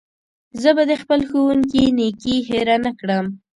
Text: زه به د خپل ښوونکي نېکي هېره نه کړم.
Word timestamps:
زه 0.61 0.69
به 0.75 0.83
د 0.89 0.91
خپل 1.01 1.19
ښوونکي 1.29 1.83
نېکي 1.97 2.35
هېره 2.49 2.77
نه 2.85 2.91
کړم. 2.99 3.25